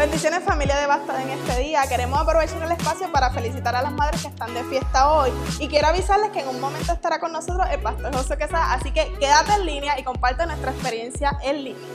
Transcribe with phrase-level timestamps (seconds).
[0.00, 1.82] Bendiciones familia de Basta en este día.
[1.86, 5.30] Queremos aprovechar el espacio para felicitar a las madres que están de fiesta hoy.
[5.58, 8.72] Y quiero avisarles que en un momento estará con nosotros el pastor José Quesada.
[8.72, 11.88] Así que quédate en línea y comparte nuestra experiencia en línea.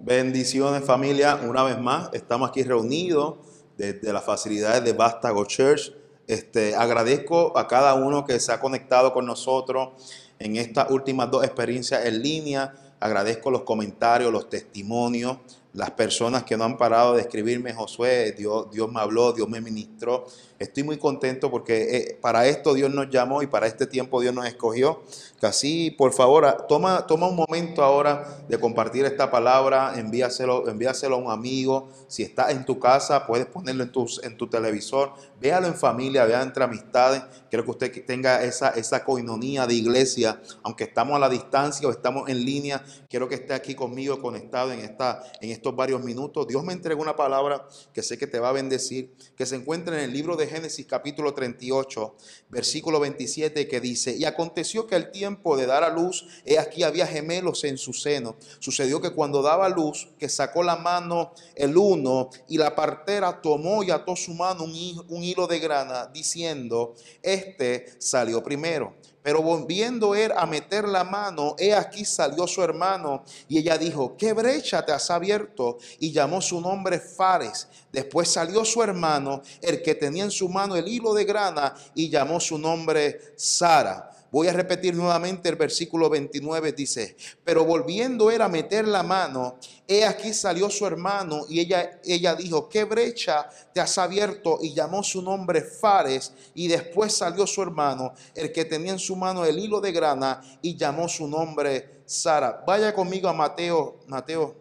[0.00, 3.34] Bendiciones familia, una vez más estamos aquí reunidos
[3.76, 5.92] desde las facilidades de Bastago Church.
[6.26, 9.90] Este, agradezco a cada uno que se ha conectado con nosotros
[10.38, 12.74] en estas últimas dos experiencias en línea.
[13.00, 15.38] Agradezco los comentarios, los testimonios,
[15.72, 19.60] las personas que no han parado de escribirme, Josué, Dios, Dios me habló, Dios me
[19.60, 20.26] ministró.
[20.58, 24.34] Estoy muy contento porque eh, para esto Dios nos llamó y para este tiempo Dios
[24.34, 25.02] nos escogió.
[25.42, 31.18] Así, por favor, toma, toma un momento ahora de compartir esta palabra, envíaselo, envíaselo a
[31.18, 31.90] un amigo.
[32.08, 35.12] Si estás en tu casa, puedes ponerlo en tu, en tu televisor.
[35.38, 37.22] Véalo en familia, véalo entre amistades.
[37.50, 41.90] Quiero que usted tenga esa, esa coinonía de iglesia, aunque estamos a la distancia o
[41.90, 42.82] estamos en línea.
[43.10, 46.48] Quiero que esté aquí conmigo conectado en, esta, en estos varios minutos.
[46.48, 49.96] Dios me entregó una palabra que sé que te va a bendecir, que se encuentra
[49.98, 52.14] en el libro de Génesis capítulo 38,
[52.48, 56.82] versículo 27, que dice, y aconteció que el tiempo de dar a luz, he aquí
[56.82, 58.36] había gemelos en su seno.
[58.58, 63.82] Sucedió que cuando daba luz, que sacó la mano el uno, y la partera tomó
[63.82, 68.94] y ató su mano un, un hilo de grana, diciendo, este salió primero.
[69.26, 74.16] Pero volviendo él a meter la mano, he aquí salió su hermano y ella dijo,
[74.16, 75.78] ¿qué brecha te has abierto?
[75.98, 77.66] Y llamó su nombre Fares.
[77.90, 82.08] Después salió su hermano, el que tenía en su mano el hilo de grana, y
[82.08, 84.15] llamó su nombre Sara.
[84.36, 89.56] Voy a repetir nuevamente el versículo 29, dice, pero volviendo él a meter la mano,
[89.88, 94.58] he aquí salió su hermano y ella, ella dijo, ¿qué brecha te has abierto?
[94.60, 99.16] Y llamó su nombre Fares y después salió su hermano, el que tenía en su
[99.16, 102.62] mano el hilo de grana y llamó su nombre Sara.
[102.66, 104.54] Vaya conmigo a Mateo, Mateo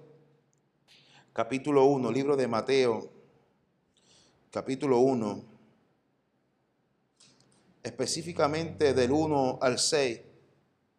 [1.33, 3.09] capítulo 1, libro de Mateo,
[4.51, 5.54] capítulo 1
[7.85, 10.19] específicamente del 1 al 6,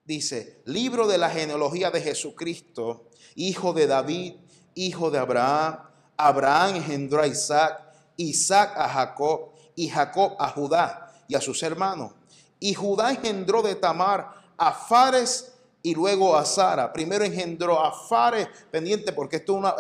[0.05, 4.35] dice, libro de la genealogía de Jesucristo, hijo de David,
[4.77, 5.81] hijo de Abraham.
[6.17, 7.83] Abraham engendró a Isaac,
[8.17, 12.13] Isaac a Jacob y Jacob a Judá y a sus hermanos.
[12.61, 15.56] Y Judá engendró de Tamar a Fares
[15.87, 16.93] y luego a Sara.
[16.93, 19.73] Primero engendró a Fares, pendiente, porque esto, una,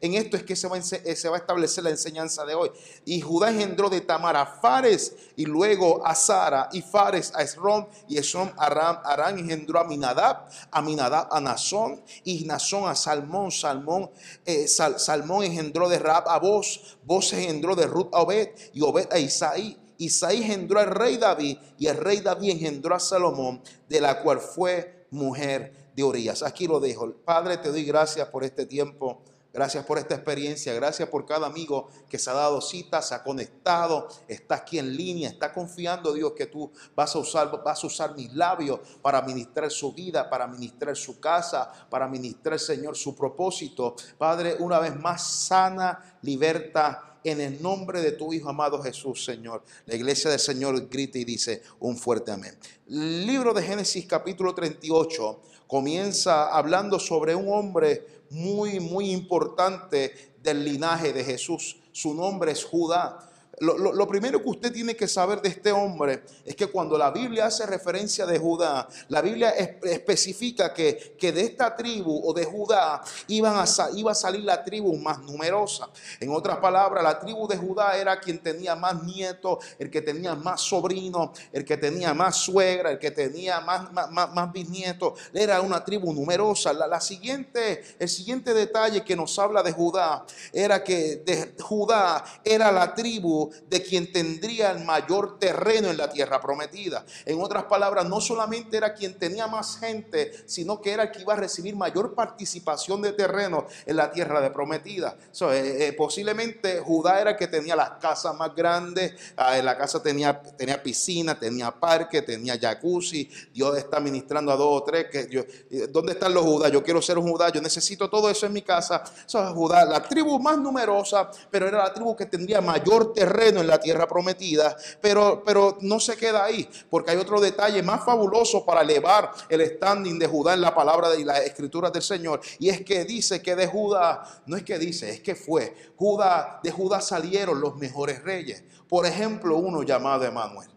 [0.00, 2.70] en esto es que se va, eh, se va, a establecer la enseñanza de hoy.
[3.04, 7.84] Y Judá engendró de Tamar a Fares y luego a Sara, y Fares a Esrom,
[8.08, 9.38] y Esrom a Aram.
[9.38, 13.50] Engendró a Minadab, a Minadab a Nazón, y Nazón a Salmón.
[13.50, 14.10] Salmón,
[14.46, 19.12] eh, Salmón engendró de Rab a Vos, Vos engendró de Ruth a Obed, y Obed
[19.12, 19.78] a Isaí.
[19.98, 24.40] Isaí engendró al rey David y el rey David engendró a Salomón, de la cual
[24.40, 26.42] fue mujer de Urias.
[26.42, 27.12] Aquí lo dejo.
[27.24, 29.22] Padre, te doy gracias por este tiempo.
[29.54, 33.22] Gracias por esta experiencia, gracias por cada amigo que se ha dado cita, se ha
[33.22, 37.86] conectado, está aquí en línea, está confiando Dios que tú vas a usar, vas a
[37.86, 43.14] usar mis labios para ministrar su vida, para ministrar su casa, para ministrar, Señor, su
[43.14, 43.94] propósito.
[44.18, 49.64] Padre, una vez más sana, liberta en el nombre de tu Hijo amado Jesús, Señor.
[49.86, 52.54] La iglesia del Señor grita y dice un fuerte amén.
[52.86, 60.64] El libro de Génesis capítulo 38 comienza hablando sobre un hombre muy, muy importante del
[60.64, 61.80] linaje de Jesús.
[61.92, 63.30] Su nombre es Judá.
[63.60, 67.46] Lo, primero que usted tiene que saber de este hombre es que cuando la Biblia
[67.46, 73.02] hace referencia de Judá, la Biblia especifica que, que de esta tribu o de Judá
[73.28, 75.88] iban a, iba a salir la tribu más numerosa.
[76.20, 80.34] En otras palabras, la tribu de Judá era quien tenía más nietos, el que tenía
[80.34, 85.18] más sobrinos, el que tenía más suegra, el que tenía más, más, bisnietos.
[85.32, 86.72] Era una tribu numerosa.
[86.72, 92.72] La, siguiente, el siguiente detalle que nos habla de Judá era que de Judá era
[92.72, 97.04] la tribu de quien tendría el mayor terreno en la tierra prometida.
[97.24, 101.22] En otras palabras, no solamente era quien tenía más gente, sino que era el que
[101.22, 105.16] iba a recibir mayor participación de terreno en la tierra de prometida.
[105.40, 110.02] Eh, eh, posiblemente Judá era el que tenía las casas más grandes, ah, la casa
[110.02, 113.30] tenía, tenía piscina, tenía parque, tenía jacuzzi.
[113.52, 115.06] Dios está ministrando a dos o tres.
[115.12, 116.68] Eh, ¿Dónde están los Judá?
[116.68, 119.02] Yo quiero ser un Judá, yo necesito todo eso en mi casa.
[119.26, 123.66] Eso Judá, la tribu más numerosa, pero era la tribu que tendría mayor terreno en
[123.66, 128.64] la tierra prometida, pero, pero no se queda ahí, porque hay otro detalle más fabuloso
[128.64, 132.68] para elevar el standing de Judá en la palabra de la escritura del Señor, y
[132.68, 136.70] es que dice que de Judá, no es que dice, es que fue, Judá, de
[136.70, 138.62] Judá salieron los mejores reyes.
[138.88, 140.68] Por ejemplo, uno llamado Emanuel.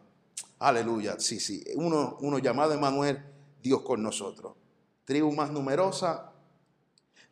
[0.60, 3.24] Aleluya, sí, sí, uno, uno llamado Emanuel
[3.62, 4.54] Dios con nosotros.
[5.06, 6.32] Tribu más numerosa,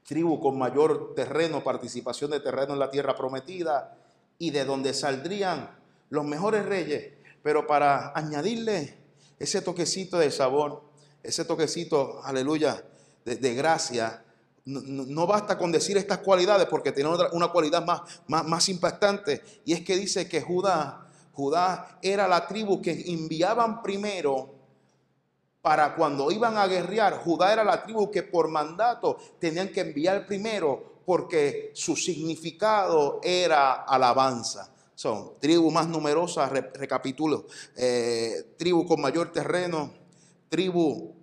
[0.03, 3.97] tribu con mayor terreno, participación de terreno en la tierra prometida
[4.37, 5.69] y de donde saldrían
[6.09, 7.13] los mejores reyes.
[7.43, 8.97] Pero para añadirle
[9.39, 10.83] ese toquecito de sabor,
[11.23, 12.83] ese toquecito, aleluya,
[13.25, 14.23] de, gracia,
[14.65, 19.73] no, basta con decir estas cualidades porque tiene una cualidad más, más, más impactante y
[19.73, 24.53] es que dice que Judá, Judá era la tribu que enviaban primero
[25.61, 30.27] para cuando iban a guerrear, Judá era la tribu que por mandato tenían que enviar
[30.27, 34.71] primero porque su significado era alabanza.
[34.95, 39.91] Son tribu más numerosas, recapitulo, eh, tribu con mayor terreno,
[40.49, 41.13] tribu,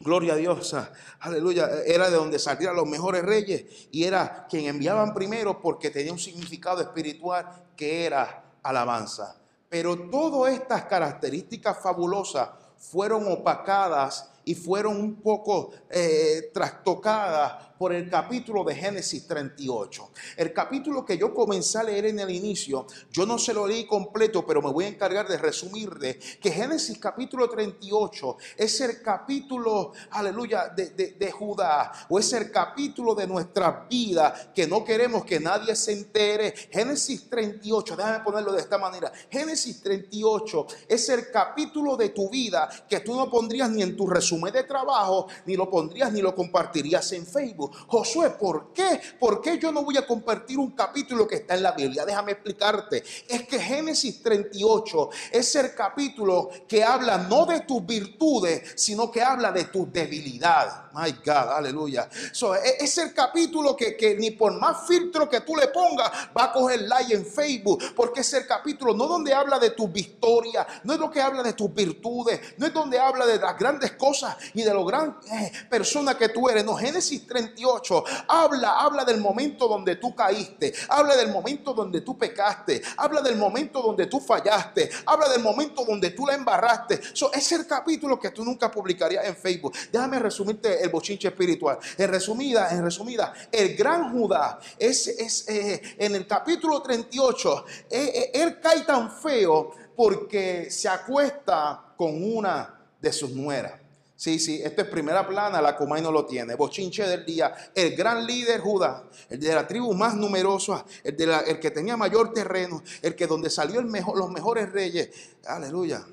[0.00, 0.74] gloria a Dios,
[1.20, 6.12] aleluya, era de donde salían los mejores reyes y era quien enviaban primero porque tenía
[6.12, 9.36] un significado espiritual que era alabanza.
[9.68, 18.08] Pero todas estas características fabulosas fueron opacadas y fueron un poco eh, trastocadas por el
[18.08, 20.10] capítulo de Génesis 38.
[20.36, 23.86] El capítulo que yo comencé a leer en el inicio, yo no se lo leí
[23.86, 29.92] completo, pero me voy a encargar de resumirle que Génesis capítulo 38 es el capítulo,
[30.10, 35.40] aleluya, de, de Judá, o es el capítulo de nuestra vida que no queremos que
[35.40, 36.52] nadie se entere.
[36.70, 39.12] Génesis 38, déjame ponerlo de esta manera.
[39.30, 44.06] Génesis 38 es el capítulo de tu vida que tú no pondrías ni en tu
[44.06, 47.63] resumen de trabajo, ni lo pondrías ni lo compartirías en Facebook.
[47.86, 49.00] Josué, ¿por qué?
[49.18, 52.04] ¿Por qué yo no voy a compartir un capítulo que está en la Biblia?
[52.04, 53.02] Déjame explicarte.
[53.28, 59.22] Es que Génesis 38 es el capítulo que habla no de tus virtudes, sino que
[59.22, 60.83] habla de tu debilidad.
[60.94, 62.08] My God, aleluya.
[62.08, 66.44] E, es el capítulo que, que ni por más filtro que tú le pongas va
[66.44, 70.64] a coger like en Facebook, porque es el capítulo no donde habla de tu victoria,
[70.84, 73.92] no es lo que habla de tus virtudes, no es donde habla de las grandes
[73.92, 76.64] cosas y de lo gran eh, persona que tú eres.
[76.64, 82.16] No, Génesis 38 habla, habla del momento donde tú caíste, habla del momento donde tú
[82.16, 87.00] pecaste, habla del momento donde tú fallaste, habla del momento donde tú la embarraste.
[87.12, 89.74] So, es el capítulo que tú nunca publicarías en Facebook.
[89.90, 91.78] Déjame resumirte el bochinche espiritual.
[91.98, 98.12] En resumida, en resumida, el gran Judá es, es eh, en el capítulo 38, eh,
[98.14, 103.80] eh, él cae tan feo porque se acuesta con una de sus nueras.
[104.16, 106.54] Sí, sí, esto es primera plana, la Comay no lo tiene.
[106.54, 111.24] Bochinche del día, el gran líder Judá, el de la tribu más numerosa, el, de
[111.46, 115.10] el que tenía mayor terreno, el que donde salió el mejor, los mejores reyes.
[115.46, 116.06] Aleluya.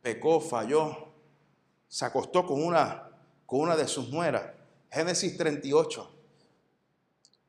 [0.00, 1.09] Pecó, falló,
[1.90, 3.10] se acostó con una,
[3.44, 4.44] con una de sus nueras.
[4.92, 6.08] Génesis 38.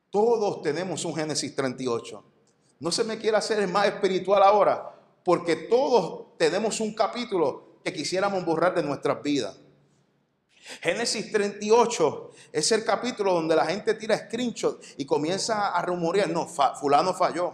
[0.10, 2.24] Todos tenemos un Génesis 38.
[2.80, 8.44] No se me quiera hacer más espiritual ahora, porque todos tenemos un capítulo que quisiéramos
[8.44, 9.56] borrar de nuestras vidas.
[10.82, 16.48] Génesis 38 es el capítulo donde la gente tira screenshot y comienza a rumorear, no,
[16.48, 17.54] fulano falló,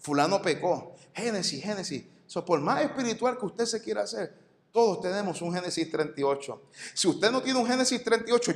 [0.00, 0.96] fulano pecó.
[1.14, 2.04] Génesis, Génesis.
[2.26, 4.43] So, por más espiritual que usted se quiera hacer,
[4.74, 6.62] todos tenemos un Génesis 38.
[6.94, 8.52] Si usted no tiene un Génesis 38,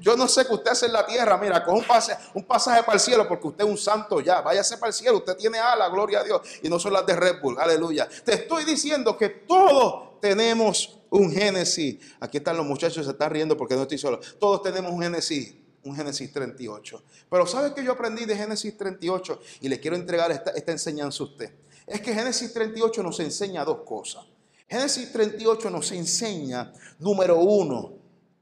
[0.00, 1.36] yo no, sé qué usted hace en la tierra.
[1.36, 4.40] Mira, con un, pase, un pasaje para el cielo, porque usted es un santo ya.
[4.40, 5.18] Váyase para el cielo.
[5.18, 6.40] Usted tiene ala, gloria a Dios.
[6.62, 7.58] Y no son las de Red Bull.
[7.60, 8.08] Aleluya.
[8.24, 11.98] Te estoy diciendo que todos tenemos un Génesis.
[12.20, 14.18] Aquí están los muchachos, se están riendo porque no estoy solo.
[14.38, 17.02] Todos tenemos un Génesis un Génesis 38.
[17.30, 19.40] Pero ¿sabe que yo aprendí de Génesis 38?
[19.60, 21.52] Y le quiero entregar esta, esta, enseñanza a usted.
[21.86, 24.24] Es que Génesis 38 nos enseña dos cosas.
[24.70, 27.94] Génesis 38 nos enseña, número uno,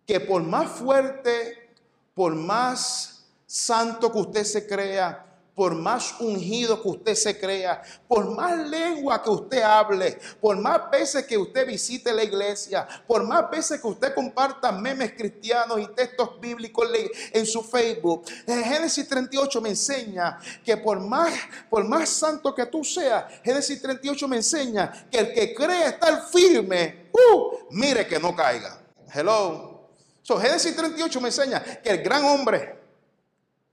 [0.07, 1.71] que por más fuerte,
[2.15, 5.25] por más santo que usted se crea,
[5.59, 10.89] por más ungido que usted se crea, por más lengua que usted hable, por más
[10.89, 15.89] veces que usted visite la iglesia, por más veces que usted comparta memes cristianos y
[15.89, 16.89] textos bíblicos
[17.33, 21.35] en su Facebook, en Génesis 38 me enseña que por más,
[21.69, 26.25] por más santo que tú seas, Génesis 38 me enseña que el que cree estar
[26.29, 28.81] firme, uh, mire que no caiga.
[29.13, 29.89] Hello.
[30.23, 32.79] So, Génesis 38 me enseña que el gran hombre,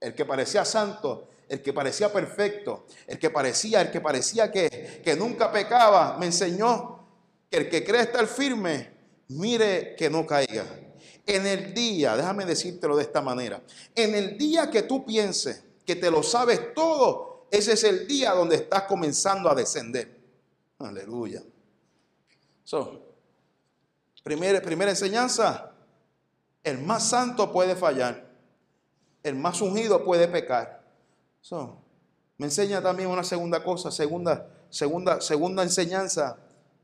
[0.00, 5.00] el que parecía santo, el que parecía perfecto, el que parecía, el que parecía que,
[5.04, 7.06] que nunca pecaba, me enseñó
[7.50, 8.90] que el que cree estar firme,
[9.28, 10.64] mire que no caiga.
[11.24, 13.62] En el día, déjame decírtelo de esta manera,
[13.94, 18.32] en el día que tú pienses que te lo sabes todo, ese es el día
[18.32, 20.20] donde estás comenzando a descender.
[20.78, 21.42] Aleluya.
[22.64, 23.14] So,
[24.22, 25.72] primera, primera enseñanza,
[26.64, 28.28] el más santo puede fallar,
[29.22, 30.75] el más ungido puede pecar,
[32.38, 36.38] me enseña también una segunda cosa, segunda, segunda, segunda enseñanza,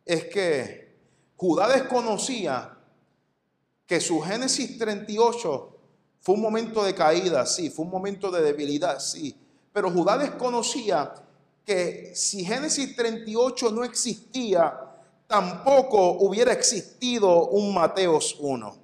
[0.04, 0.96] es que
[1.36, 2.76] Judá desconocía
[3.86, 5.76] que su Génesis 38
[6.20, 9.36] fue un momento de caída, sí, fue un momento de debilidad, sí.
[9.72, 11.12] Pero Judá desconocía
[11.64, 14.78] que si Génesis 38 no existía,
[15.26, 18.76] tampoco hubiera existido un Mateos 1.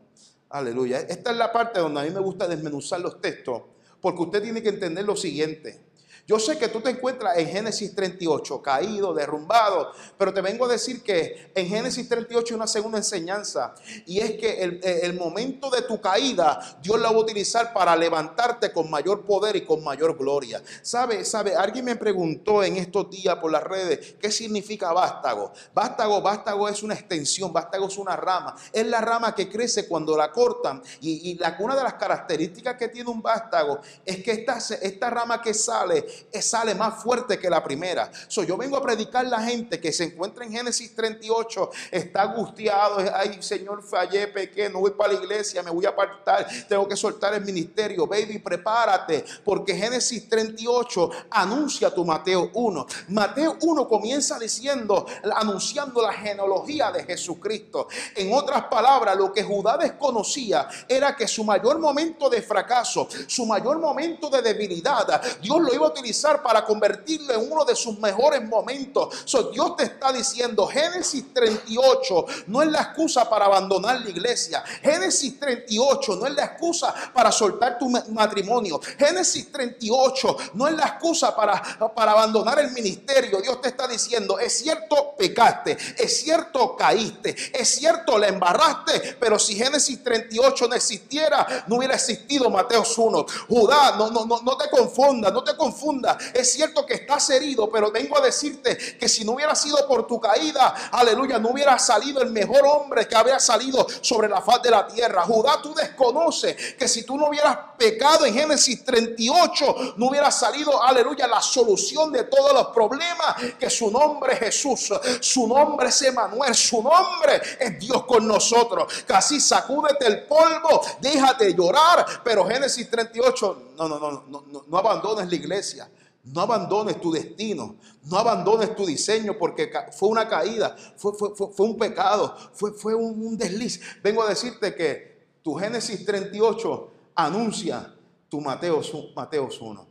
[0.50, 1.00] Aleluya.
[1.00, 3.62] Esta es la parte donde a mí me gusta desmenuzar los textos,
[4.00, 5.88] porque usted tiene que entender lo siguiente.
[6.28, 10.68] Yo sé que tú te encuentras en Génesis 38, caído, derrumbado, pero te vengo a
[10.68, 15.80] decir que en Génesis 38 hay una segunda enseñanza y es que el, momento de
[15.80, 20.18] tu caída Dios la va a utilizar para levantarte con mayor poder y con mayor
[20.18, 20.62] gloria.
[20.82, 21.25] ¿Sabe?
[21.25, 21.56] ¿Sabe?
[21.56, 25.54] Alguien me preguntó en estos días por las redes qué significa vástago.
[25.73, 28.54] Vástago, vástago es una extensión, vástago es una rama.
[28.70, 32.88] Es la rama que crece cuando la cortan y, la, una de las características que
[32.88, 37.63] tiene un vástago es que esta, esta rama que sale sale más fuerte que la
[37.63, 38.11] primera.
[38.29, 42.23] So, yo vengo a predicar a la gente que se encuentra en Génesis 38, está
[42.23, 46.87] angustiado, ay Señor, fallé, pequé, no voy para la iglesia, me voy a apartar, tengo
[46.87, 48.07] que soltar el ministerio.
[48.07, 52.87] Baby, prepárate, porque Génesis 38 anuncia tu Mateo 1.
[53.09, 57.89] Mateo 1 comienza diciendo, anunciando la genealogía de Jesucristo.
[58.15, 63.47] En otras palabras, lo que Judá desconocía era que su mayor momento de fracaso, su
[63.47, 66.08] mayor momento de debilidad, Dios lo iba a utilizar
[66.43, 69.23] para convertirlo en uno de sus mejores momentos.
[69.25, 74.62] So, Dios te está diciendo, Génesis 38 no es la excusa para abandonar la iglesia.
[74.83, 78.81] Génesis 38 no es la excusa para soltar tu matrimonio.
[78.99, 81.62] Génesis 38 no es la excusa para,
[81.95, 83.41] para abandonar el ministerio.
[83.41, 89.38] Dios te está diciendo, es cierto, pecaste, es cierto, caíste, es cierto, le embarraste, pero
[89.38, 93.27] si Génesis 38 no existiera, no hubiera existido Mateo 1.
[93.49, 95.98] Judá, no, no, no, no te confundas, no te confundas
[96.33, 100.07] es cierto que estás herido, pero vengo a decirte que si no hubiera sido por
[100.07, 104.62] tu caída, aleluya, no hubiera salido el mejor hombre que había salido sobre la faz
[104.62, 105.23] de la tierra.
[105.23, 110.83] Judá, tú desconoces que si tú no hubieras pecado en Génesis 38, no hubiera salido,
[110.83, 116.02] aleluya, la solución de todos los problemas, que su nombre es Jesús, su nombre es
[116.02, 119.05] Emanuel, su nombre es Dios con nosotros.
[119.07, 125.28] Casi sacúdete el polvo, déjate llorar, pero Génesis 38, no, no, no, no, no, abandones
[125.28, 125.90] la iglesia.
[126.25, 131.78] No abandones tu destino, no abandones tu diseño porque fue una caída, fue, fue, un
[131.78, 133.80] pecado, fue, fue un, desliz.
[134.02, 137.94] Vengo a decirte que tu Génesis 38 anuncia
[138.28, 139.87] tu Mateos, Mateos 1.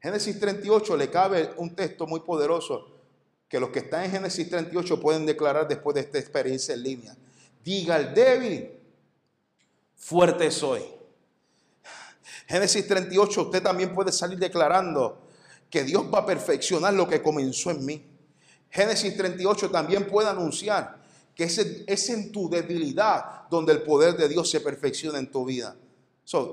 [0.00, 2.86] Génesis 38 le cabe un texto muy poderoso
[3.48, 7.16] que los que están en Génesis 38 pueden declarar después de esta experiencia en línea.
[7.64, 8.70] Diga el débil,
[9.96, 10.97] fuerte soy.
[12.48, 15.20] Génesis 38, usted también puede salir declarando
[15.68, 18.02] que Dios va a perfeccionar lo que comenzó en mí.
[18.70, 20.98] Génesis 38 también puede anunciar
[21.34, 25.76] que es, en tu debilidad donde el poder de Dios se perfecciona en tu vida.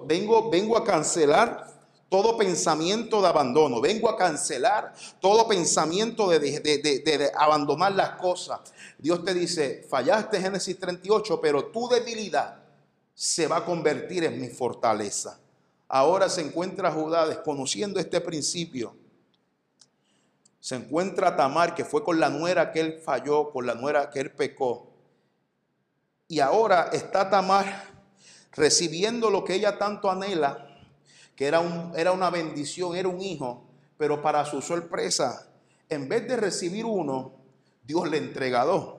[0.06, 1.74] vengo, vengo a cancelar
[2.10, 3.80] todo pensamiento de abandono.
[3.80, 8.60] Vengo a cancelar todo pensamiento de, de, abandonar las cosas.
[8.98, 12.60] Dios te dice, fallaste Génesis 38, pero tu debilidad
[13.14, 15.40] se va a convertir en mi fortaleza.
[15.88, 18.96] Ahora se encuentra Judá desconociendo este principio.
[20.60, 24.20] Se encuentra Tamar, que fue con la nuera que él falló, con la nuera que
[24.20, 24.92] él pecó.
[26.28, 27.96] Y ahora está Tamar
[28.54, 30.68] recibiendo lo que ella tanto anhela,
[31.36, 35.48] que era, un, era una bendición, era un hijo, pero para su sorpresa,
[35.90, 37.34] en vez de recibir uno,
[37.84, 38.96] Dios le entrega dos.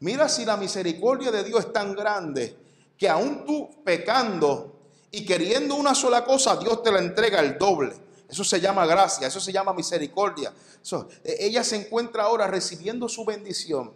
[0.00, 2.56] Mira si la misericordia de Dios es tan grande
[2.96, 4.77] que aún tú pecando,
[5.10, 7.94] y queriendo una sola cosa, Dios te la entrega el doble.
[8.28, 10.52] Eso se llama gracia, eso se llama misericordia.
[11.24, 13.94] E, ella se encuentra ahora recibiendo su bendición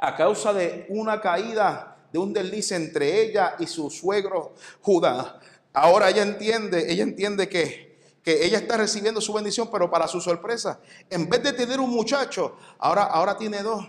[0.00, 5.40] a causa de una caída, de un desliz entre ella y su suegro Judá.
[5.72, 10.20] Ahora ella entiende, ella entiende que, que ella está recibiendo su bendición, pero para su
[10.20, 13.88] sorpresa, en vez de tener un muchacho, ahora, ahora tiene dos.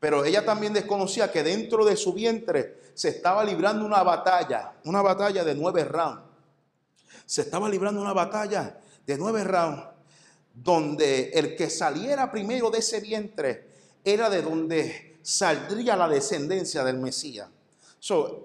[0.00, 5.02] Pero ella también desconocía que dentro de su vientre se estaba librando una batalla, una
[5.02, 6.22] batalla de nueve rounds.
[7.26, 9.84] Se estaba librando una batalla de nueve rounds,
[10.54, 13.70] donde el que saliera primero de ese vientre
[14.04, 17.48] era de donde saldría la descendencia del Mesías.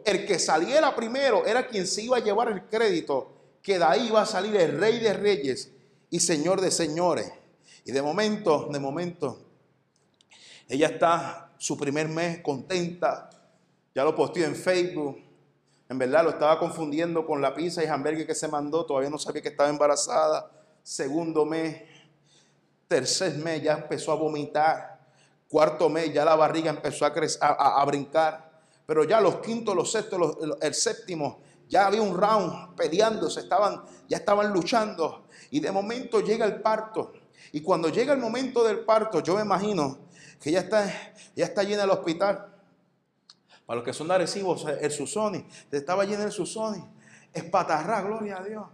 [0.05, 4.07] el que saliera primero era quien se iba a llevar el crédito, que de ahí
[4.07, 5.71] iba a salir el rey de reyes
[6.09, 7.31] y señor de señores.
[7.83, 9.39] Y de momento, de momento,
[10.69, 13.29] ella está su primer mes contenta.
[13.97, 15.17] Ya lo posteó en Facebook.
[15.89, 18.85] En verdad lo estaba confundiendo con la pizza y hamburgues que se mandó.
[18.85, 20.51] Todavía no sabía que estaba embarazada.
[20.83, 21.81] Segundo mes.
[22.87, 24.99] Tercer mes ya empezó a vomitar.
[25.49, 28.61] Cuarto mes ya la barriga empezó a, a, a brincar.
[28.85, 34.17] pero ya los quintos, los sextos, el séptimo, ya había un round peleándose, estaban, ya
[34.17, 35.25] estaban luchando.
[35.49, 37.13] Y de momento llega el parto.
[37.51, 39.97] Y cuando llega el momento del parto, yo me imagino
[40.39, 40.85] que ya está,
[41.35, 42.56] ya está llena el hospital.
[43.67, 46.81] Para los que son de Arecibo, el Susoni, estaba lleno el Susoni.
[47.33, 48.65] Espatarrá, gloria a Dios.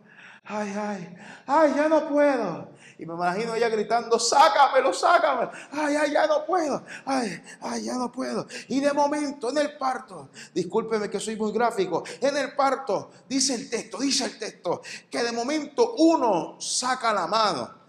[0.44, 2.70] Ay, ay, ay, ya no puedo.
[3.00, 5.52] Y me imagino ella gritando, sácamelo, sácamelo.
[5.72, 6.84] Ay, ay, ya no puedo.
[7.06, 8.46] Ay, ay, ya no puedo.
[8.68, 13.56] Y de momento, en el parto, discúlpeme que soy muy gráfico, en el parto, dice
[13.56, 17.83] el texto, dice el texto, que de momento uno saca la mano.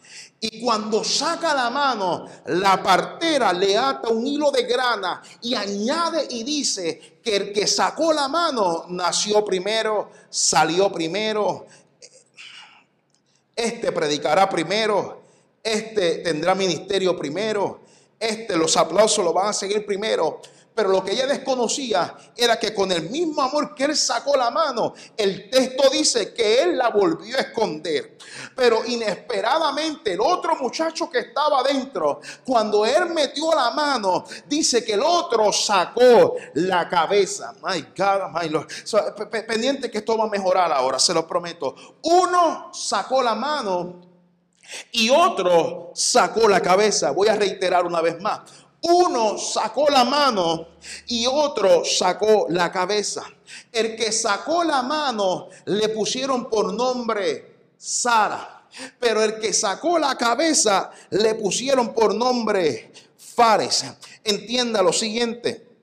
[0.47, 6.27] Y cuando saca la mano, la partera le ata un hilo de grana y añade
[6.29, 11.65] y dice que el que sacó la mano nació primero, salió primero,
[13.57, 15.23] este predicará primero,
[15.63, 17.81] este tendrá ministerio primero,
[18.21, 20.43] este los aplausos lo van a seguir primero.
[20.75, 24.51] Pero lo que ella desconocía era que con el mismo amor que él sacó la
[24.51, 28.19] mano, el texto dice que él la volvió a esconder.
[28.57, 34.95] Pero inesperadamente el otro muchacho que estaba adentro, cuando él metió la mano, dice que
[34.95, 37.55] el otro sacó la cabeza.
[37.63, 38.67] My God, my Lord.
[38.85, 41.75] So, pe- pe- pendiente que esto va a mejorar ahora, se lo prometo.
[42.03, 44.01] Uno sacó la mano
[44.93, 47.11] y otro sacó la cabeza.
[47.13, 48.41] Voy a reiterar una vez más.
[48.87, 50.69] Uno sacó la mano
[51.07, 53.25] y otro sacó la cabeza.
[53.73, 58.67] El que sacó la mano le pusieron por nombre Sara.
[58.99, 63.85] Pero el que sacó la cabeza le pusieron por nombre Fares.
[64.23, 65.74] Entienda lo siguiente.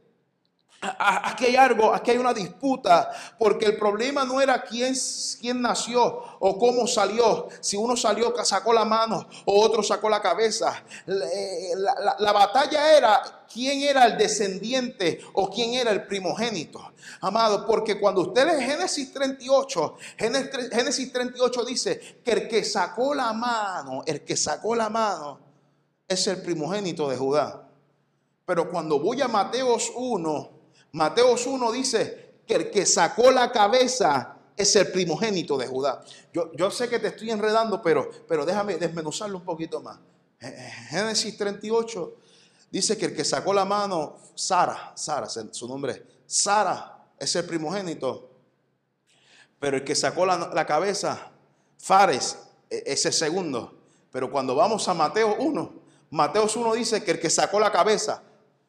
[1.03, 4.93] Aquí hay algo, aquí hay una disputa, porque el problema no era quién,
[5.39, 6.03] quién nació
[6.39, 10.83] o cómo salió, si uno salió, sacó la mano o otro sacó la cabeza.
[11.07, 16.91] Le- La, la- la batalla era quién era el descendiente o quién era el primogénito.
[17.21, 23.15] Amado, porque cuando usted lee Génesis 38, Génesis Génesis 38 dice que el que sacó
[23.15, 25.39] la mano, el que sacó la mano
[26.07, 27.67] es el primogénito de Judá.
[28.45, 30.60] Pero cuando voy a Mateos 1,
[30.93, 36.03] Mateos 1 dice que el que sacó la cabeza es el primogénito de Judá.
[36.33, 39.97] Yo, yo sé que te estoy enredando, pero, pero déjame desmenuzarlo un poquito más.
[40.89, 42.13] Génesis 38
[42.71, 47.45] dice que el que sacó la mano, Sara, Sara, su nombre es Sara, es el
[47.45, 48.29] primogénito.
[49.59, 51.31] Pero el que sacó la, la cabeza,
[51.77, 52.37] Fares,
[52.69, 53.77] e- es el segundo.
[54.11, 55.73] Pero cuando vamos a Mateo 1,
[56.09, 58.23] Mateos 1 dice que el que sacó la cabeza,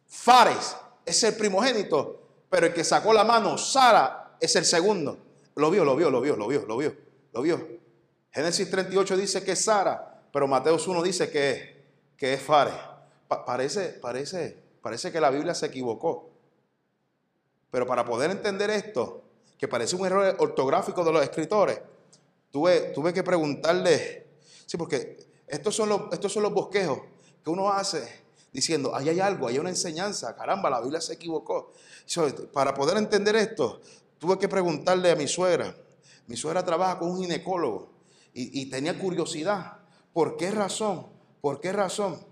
[0.07, 2.19] Fares, es el primogénito.
[2.51, 5.19] Pero el que sacó la mano, Sara, es el segundo.
[5.55, 6.97] Lo vio, lo vio, lo vio, lo vio, lo vio,
[7.33, 7.69] lo vio.
[8.31, 11.85] Génesis 38 dice que es Sara, pero Mateos 1 dice que,
[12.17, 12.75] que es Fares.
[13.29, 16.31] Pa- parece, parece, parece que la Biblia se equivocó.
[17.71, 19.23] Pero para poder entender esto,
[19.59, 21.81] que parece un error ortográfico de los escritores,
[22.51, 24.27] tuve, tuve que preguntarle,
[24.67, 26.99] sí, porque estos son, los, estos son los bosquejos
[27.43, 28.22] que uno hace
[28.53, 31.73] diciendo, ahí hay algo, hay una enseñanza, caramba, la Biblia se equivocó.
[32.53, 33.81] Para poder entender esto,
[34.19, 35.75] tuve que preguntarle a mi suegra.
[36.27, 37.93] Mi suegra trabaja con un ginecólogo
[38.33, 39.79] y, y tenía curiosidad.
[40.13, 41.07] ¿Por qué razón?
[41.41, 42.25] ¿Por qué razón?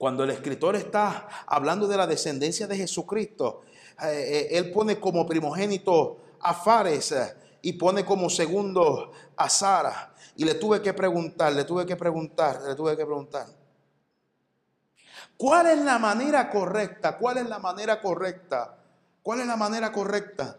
[0.00, 3.60] Cuando el escritor está hablando de la descendencia de Jesucristo,
[4.02, 10.14] eh, eh, él pone como primogénito a Fares eh, y pone como segundo a Sara.
[10.36, 13.46] Y le tuve que preguntar, le tuve que preguntar, le tuve que preguntar.
[15.40, 17.16] ¿Cuál es la manera correcta?
[17.16, 18.76] ¿Cuál es la manera correcta?
[19.22, 20.54] ¿Cuál es la manera correcta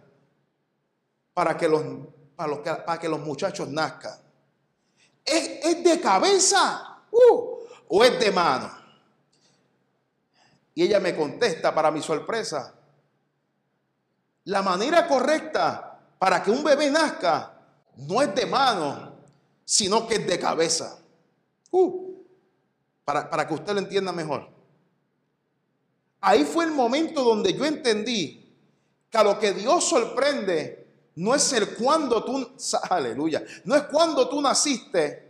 [1.35, 1.83] para que los,
[2.35, 4.19] para que los muchachos nazcan?
[5.23, 8.71] ¿Es, es de cabeza uh, o es de mano?
[10.73, 12.73] Y ella me contesta, para mi sorpresa,
[14.45, 17.53] la manera correcta para que un bebé nazca
[17.97, 19.13] no es de mano,
[19.63, 20.97] sino que es de cabeza.
[21.69, 22.15] Uh,
[23.05, 24.60] para, para que usted lo entienda mejor.
[26.21, 28.55] Ahí fue el momento donde yo entendí
[29.09, 32.51] que a lo que Dios sorprende no es el cuando tú,
[32.89, 35.29] aleluya, no es cuando tú naciste.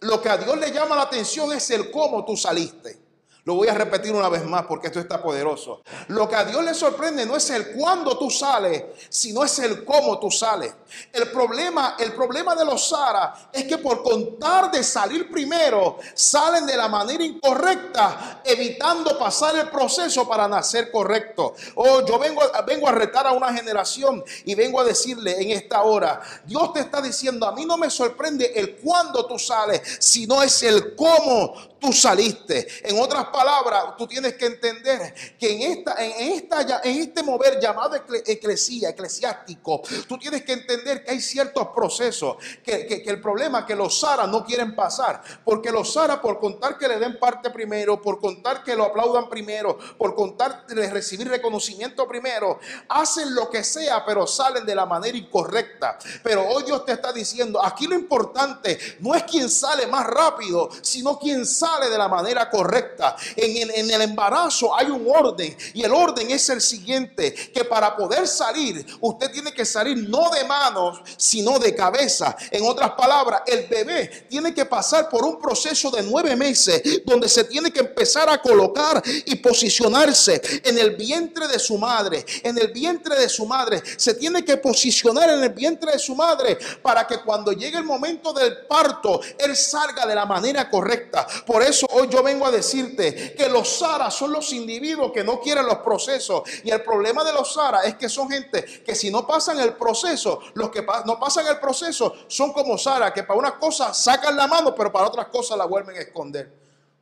[0.00, 3.07] Lo que a Dios le llama la atención es el cómo tú saliste.
[3.48, 5.80] Lo voy a repetir una vez más porque esto está poderoso.
[6.08, 9.86] Lo que a Dios le sorprende no es el cuándo tú sales, sino es el
[9.86, 10.74] cómo tú sales.
[11.10, 16.66] El problema, el problema de los Sara es que por contar de salir primero, salen
[16.66, 21.54] de la manera incorrecta, evitando pasar el proceso para nacer correcto.
[21.76, 25.82] Oh, yo vengo, vengo a retar a una generación y vengo a decirle en esta
[25.84, 30.42] hora, Dios te está diciendo, a mí no me sorprende el cuándo tú sales, sino
[30.42, 32.66] es el cómo tú saliste.
[32.82, 37.60] En otras palabras, tú tienes que entender que en, esta, en, esta, en este mover
[37.60, 43.60] llamado eclesía, eclesiástico, tú tienes que entender que hay ciertos procesos, que, que, el problema
[43.60, 47.18] es que los Sara no quieren pasar, porque los Sara por contar que le den
[47.18, 53.34] parte primero, por contar que lo aplaudan primero, por contar de recibir reconocimiento primero, hacen
[53.34, 55.98] lo que sea, pero salen de la manera incorrecta.
[56.22, 60.68] Pero hoy Dios te está diciendo, aquí lo importante no es quien sale más rápido,
[60.82, 63.16] sino quien sale de la manera correcta.
[63.36, 68.26] En, el embarazo hay un orden y el orden es el siguiente, que para poder
[68.26, 72.36] salir, usted tiene que salir no de manos, sino de cabeza.
[72.50, 77.28] En otras palabras, el bebé tiene que pasar por un proceso de nueve meses donde
[77.28, 82.24] se tiene que empezar a colocar y posicionarse en el vientre de su madre.
[82.42, 86.14] En el vientre de su madre se tiene que posicionar en el vientre de su
[86.14, 91.26] madre para que cuando llegue el momento del parto, él salga de la manera correcta.
[91.62, 95.66] Eso hoy yo vengo a decirte que los Sara son los individuos que no quieren
[95.66, 96.42] los procesos.
[96.64, 99.74] Y el problema de los Sara es que son gente que si no pasan el
[99.74, 104.36] proceso, los que no pasan el proceso son como Sara, que para unas cosas sacan
[104.36, 106.52] la mano, pero para otras cosas la vuelven a esconder.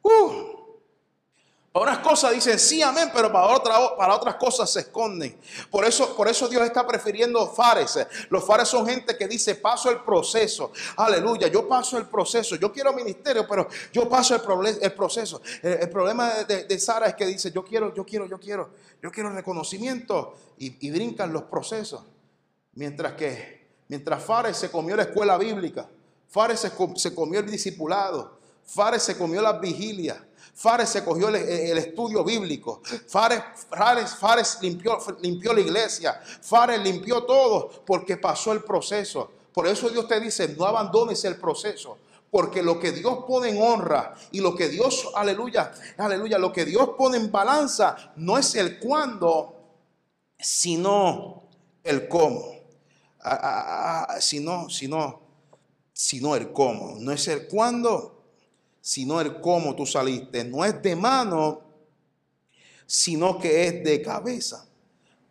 [0.03, 0.56] Uh.
[1.77, 5.39] Para unas cosas dicen sí, amén, pero para, otra, para otras cosas se esconden.
[5.71, 7.99] Por eso, por eso Dios está prefiriendo fares.
[8.31, 10.73] Los fares son gente que dice paso el proceso.
[10.97, 12.57] Aleluya, yo paso el proceso.
[12.57, 14.41] Yo quiero ministerio, pero yo paso el,
[14.95, 15.43] proceso.
[15.63, 18.71] El, problema de, Sara es que dice yo quiero, yo quiero, yo quiero,
[19.03, 22.03] yo quiero reconocimiento y, brincan los procesos.
[22.73, 25.87] Mientras que, mientras Fares se comió la escuela bíblica,
[26.27, 30.17] Fares se, se comió el discipulado, Fares se comió las vigilias.
[30.57, 32.81] Fares se cogió el, estudio bíblico.
[33.07, 33.43] Fares,
[34.19, 36.19] Fares, limpió, limpió la iglesia.
[36.41, 39.31] Fares limpió todo porque pasó el proceso.
[39.53, 41.99] Por eso Dios te dice, no abandones el proceso.
[42.31, 46.65] Porque lo que Dios pone en honra y lo que Dios, aleluya, aleluya, lo que
[46.65, 49.57] Dios pone en balanza no es el cuándo,
[50.39, 51.43] sino
[51.85, 52.57] el cómo.
[53.21, 55.21] Ah, ah, ah, sino, sino,
[55.93, 56.97] sino el cómo.
[56.99, 58.16] No es el cuándo,
[58.87, 60.45] sino el cómo tú saliste.
[60.45, 61.61] No es de mano,
[62.87, 64.65] sino que es de cabeza.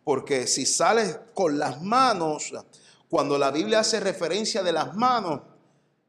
[0.04, 2.52] Porque si sales con las manos,
[3.08, 5.40] cuando la Biblia hace referencia de las manos,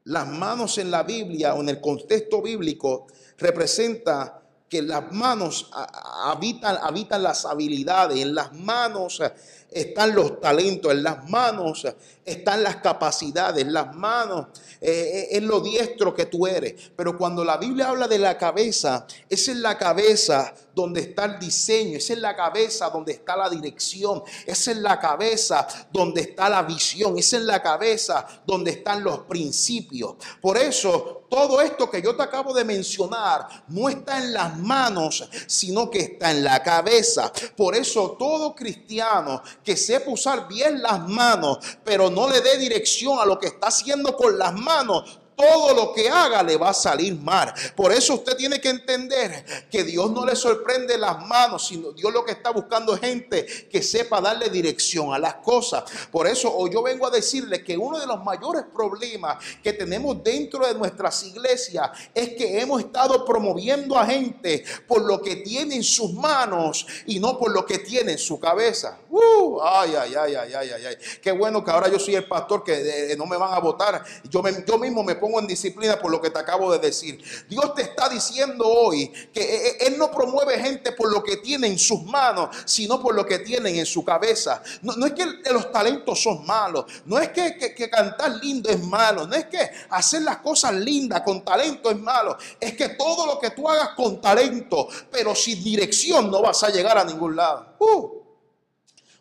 [0.04, 3.06] las manos en la Biblia o en el contexto bíblico
[3.38, 9.22] representa que las manos habitan, habitan las habilidades, en las manos
[9.70, 11.86] están los talentos, en las manos
[12.24, 14.46] están las capacidades, en las manos
[14.80, 16.74] eh, es lo diestro que tú eres.
[16.94, 21.98] Pero cuando la Biblia habla de la cabeza, es la cabeza donde está el diseño,
[21.98, 27.32] es la cabeza donde está la dirección, es la cabeza donde está la visión, es
[27.32, 30.14] la cabeza donde están los principios.
[30.40, 35.28] Por eso, todo esto que yo te acabo de mencionar no está en las manos,
[35.46, 37.32] sino que está en la cabeza.
[37.56, 43.18] Por eso, todo cristiano que sepa usar bien las manos, pero no le dé dirección
[43.18, 46.74] a lo que está haciendo con las manos, todo lo que haga le va a
[46.74, 47.54] salir mal.
[47.76, 52.12] Por eso usted tiene que entender que Dios no le sorprende las manos, sino Dios
[52.12, 55.84] lo que está buscando es gente que sepa darle dirección a las cosas.
[56.10, 60.22] Por eso hoy yo vengo a decirle que uno de los mayores problemas que tenemos
[60.24, 65.76] dentro de nuestras iglesias es que hemos estado promoviendo a gente por lo que tiene
[65.76, 68.98] en sus manos y no por lo que tiene en su cabeza.
[69.10, 72.62] Uh, ay, ay, ay, ay, ay, ay, Qué bueno que ahora yo soy el pastor
[72.62, 74.04] que eh, no me van a votar.
[74.24, 77.22] Yo, yo mismo me pongo en disciplina por lo que te acabo de decir.
[77.48, 81.38] Dios te está diciendo hoy que e, e, Él no promueve gente por lo que
[81.38, 84.62] tiene en sus manos, sino por lo que tienen en su cabeza.
[84.82, 89.26] No, es que los talentos son malos, no es que, que cantar lindo es malo,
[89.26, 93.38] no es que hacer las cosas lindas con talento es malo, es que todo lo
[93.38, 97.74] que tú hagas con talento, pero sin dirección no vas a llegar a ningún lado.
[97.78, 98.17] Uh.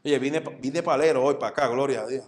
[0.08, 2.26] Oye, vine, vine palero hoy para acá, gloria a Dios.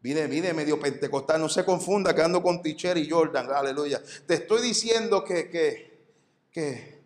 [0.00, 4.02] Vine, medio pentecostal, no se confunda que ando con Ticher y Jordan, aleluya.
[4.26, 5.48] Te estoy diciendo que,
[6.50, 7.00] que,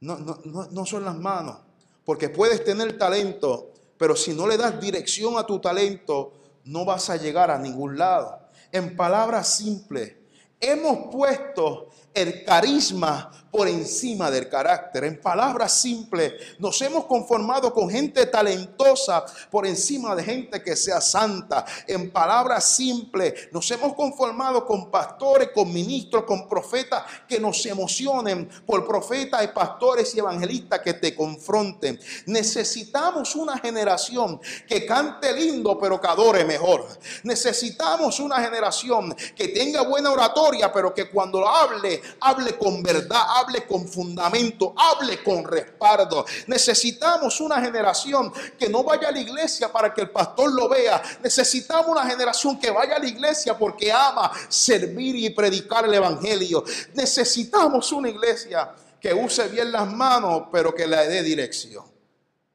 [0.00, 1.56] no, no son las manos,
[2.04, 6.34] porque puedes tener talento, pero si no le das dirección a tu talento,
[6.66, 8.40] no vas a llegar a ningún lado.
[8.70, 10.16] En palabras simples,
[10.60, 15.04] hemos puesto el carisma por encima del carácter.
[15.04, 21.00] En palabras simples, nos hemos conformado con gente talentosa por encima de gente que sea
[21.00, 21.64] santa.
[21.86, 28.48] En palabras simples, nos hemos conformado con pastores, con ministros, con profetas que nos emocionen,
[28.66, 31.98] por profetas y pastores y evangelistas que te confronten.
[32.26, 36.86] Necesitamos una generación que cante lindo pero que adore mejor.
[37.24, 41.80] Necesitamos una generación que tenga buena oratoria pero que cuando hable
[42.20, 46.24] hable, con verdad, hable con fundamento, hable con respaldo.
[46.46, 51.02] Necesitamos una generación que no vaya a la iglesia para que el pastor lo vea.
[51.22, 56.64] Necesitamos una generación que vaya a la iglesia porque ama servir y predicar el evangelio.
[56.94, 61.84] Necesitamos una iglesia que use bien las manos, pero que le dé dirección.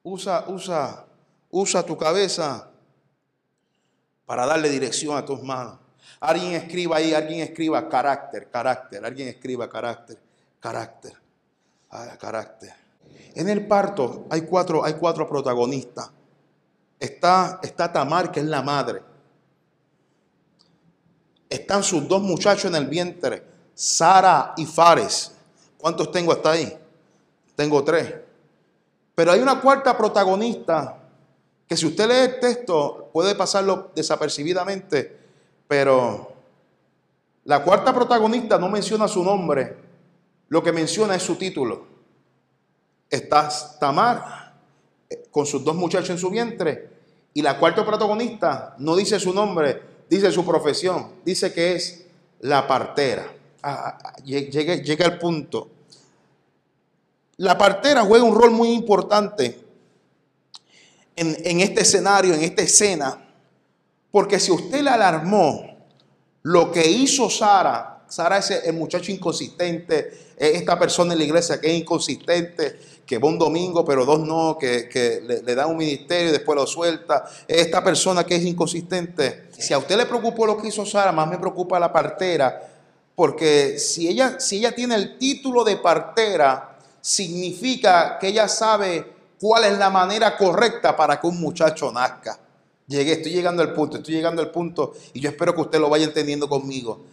[0.02, 1.04] Usa, usa,
[1.50, 2.70] usa tu cabeza
[4.24, 5.78] para darle dirección a tus manos.
[6.20, 10.18] Alguien escriba ahí, alguien escriba carácter, carácter, alguien escriba carácter,
[10.66, 11.12] carácter,
[12.18, 12.72] carácter.
[13.36, 16.10] En el parto hay cuatro, hay cuatro protagonistas.
[16.98, 19.00] Está, está Tamar, que es la madre.
[21.48, 25.36] Están sus dos muchachos en el vientre, Sara y Fares.
[25.78, 26.76] ¿Cuántos tengo hasta ahí?
[27.54, 28.12] Tengo tres.
[29.14, 30.98] Pero hay una cuarta protagonista
[31.68, 35.16] que si usted lee el texto puede pasarlo desapercibidamente,
[35.68, 36.32] pero
[37.44, 39.85] la cuarta protagonista no menciona su nombre,
[40.48, 41.86] lo que menciona es su título.
[43.10, 44.54] Está Tamar
[45.08, 46.90] eh, con sus dos muchachos en su vientre
[47.34, 52.06] y la cuarta protagonista no dice su nombre, dice su profesión, dice que es
[52.40, 53.32] la partera.
[53.62, 55.70] Ah, ah, llega, llega al punto.
[57.38, 59.66] La partera juega un rol muy importante
[61.16, 63.18] en, este escenario, en esta escena,
[64.10, 65.76] porque si usted le alarmó
[66.42, 71.68] lo que hizo Sara, Sara es el muchacho inconsistente, esta persona en la iglesia que
[71.72, 76.32] es inconsistente, que va un domingo pero dos no, que, le, da un ministerio y
[76.32, 77.24] después lo suelta.
[77.46, 79.48] Esta persona que es inconsistente.
[79.58, 82.68] Si a usted le preocupó lo que hizo Sara, más me preocupa la partera,
[83.14, 89.06] porque si ella, si ella tiene el título de partera, significa que ella sabe
[89.40, 92.38] cuál es la manera correcta para que un muchacho nazca.
[92.88, 96.04] Estoy llegando al punto, estoy llegando al punto y yo espero que usted lo vaya
[96.04, 97.04] entendiendo conmigo.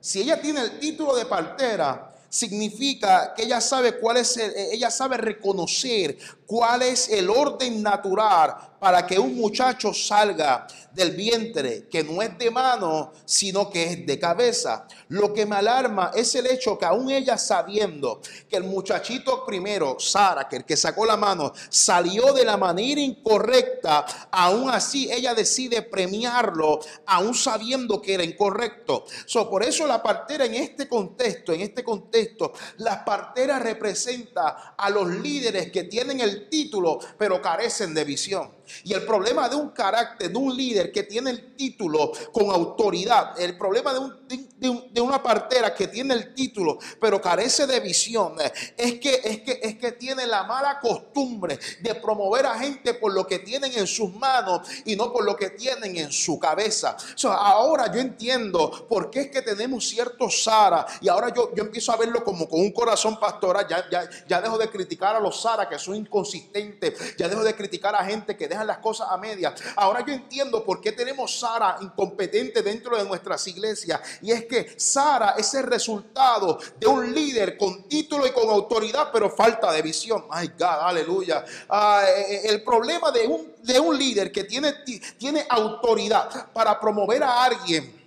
[0.00, 5.16] Si ella tiene el título de partera, significa que ella sabe cuál es ella sabe
[5.16, 6.16] reconocer
[6.50, 12.36] cuál es el orden natural para que un muchacho salga del vientre, que no es
[12.38, 14.88] de mano, sino que es de cabeza.
[15.08, 20.00] Lo que me alarma es el hecho que aún ella sabiendo que el muchachito primero,
[20.00, 25.34] Sara, que el que sacó la mano, salió de la manera incorrecta, aún así ella
[25.34, 29.04] decide premiarlo, aún sabiendo que era incorrecto.
[29.48, 35.06] por eso la partera en este contexto, en este contexto, la partera representa a los
[35.06, 38.59] líderes que tienen el título, pero carecen de visión.
[38.84, 43.38] Y el problema de un carácter, de un líder que tiene el título con autoridad,
[43.40, 48.34] el problema de, un, de, una partera que tiene el título pero carece de visión,
[48.76, 53.12] es que, es, que, es que tiene la mala costumbre de promover a gente por
[53.12, 56.96] lo que tienen en sus manos y no por lo que tienen en su cabeza.
[57.24, 61.92] ahora yo entiendo por qué es que tenemos cierto Sara y ahora yo, yo empiezo
[61.92, 63.66] a verlo como con un corazón pastoral.
[63.68, 67.54] Ya, ya, ya dejo de criticar a los Sara que son inconsistentes, ya dejo de
[67.54, 69.54] criticar a gente que deja las cosas a media.
[69.76, 74.00] Ahora yo entiendo por qué tenemos Sara incompetente dentro de nuestras iglesias.
[74.22, 79.10] Y es que Sara es el resultado de un líder con título y con autoridad,
[79.12, 80.24] pero falta de visión.
[80.30, 81.44] My God, aleluya.
[81.68, 84.74] Ah, eh, eh, el problema de un, de un líder que tiene,
[85.18, 88.00] tiene autoridad para promover a alguien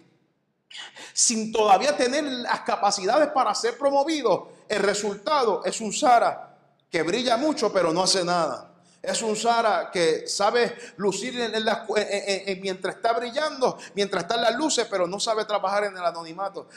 [1.14, 6.58] sin todavía tener las capacidades para ser promovido, el resultado es un Sara
[6.90, 8.73] que brilla mucho pero no hace nada.
[9.04, 15.06] Es un Sara que sabe lucir en, mientras está brillando, mientras están las luces, pero
[15.06, 16.70] no sabe trabajar en el anonimato.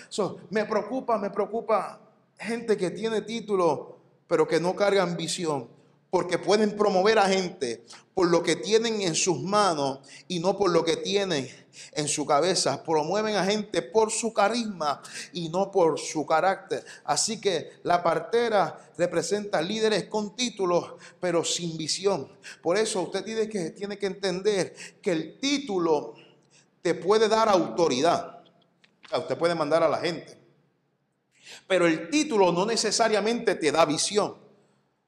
[0.51, 2.01] me preocupa, me preocupa
[2.37, 5.76] gente que tiene título, pero que no cargan visión
[6.11, 10.71] porque pueden promover a gente por lo que tienen en sus manos y no por
[10.71, 11.49] lo que tienen
[11.93, 12.83] en su cabeza.
[12.83, 16.85] Promueven a gente por su carisma y no por su carácter.
[17.05, 22.29] Así que la partera representa líderes con títulos, pero sin visión.
[22.63, 26.15] Por eso usted tiene que, tiene que entender que el título
[26.81, 28.43] te puede dar autoridad.
[29.15, 30.39] Usted puede mandar a la gente.
[31.67, 34.46] Pero el título no necesariamente te da visión.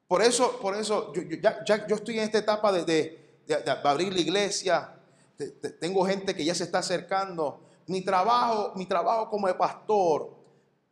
[0.09, 3.43] Por eso, por eso yo, ya, yo estoy en esta etapa de,
[3.83, 4.95] abrir la iglesia.
[5.79, 7.61] tengo gente que ya se está acercando.
[7.85, 10.31] Mi trabajo, mi trabajo como pastor